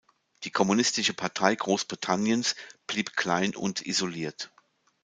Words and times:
Die 0.45 0.49
Kommunistische 0.49 1.13
Partei 1.13 1.53
Großbritanniens 1.53 2.55
blieb 2.87 3.15
klein 3.15 3.55
und 3.55 3.85
isoliert. 3.85 4.49